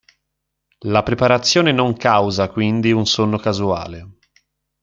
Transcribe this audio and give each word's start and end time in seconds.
La 0.85 1.03
preparazione 1.03 1.71
non 1.71 1.95
causa, 1.95 2.49
quindi, 2.49 2.91
un 2.91 3.05
suono 3.05 3.37
casuale. 3.37 4.13